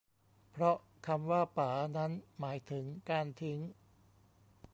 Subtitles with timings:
[0.51, 0.77] เพราะ
[1.07, 3.59] คำว่าป๋านั้นหมายถึงการทิ้ง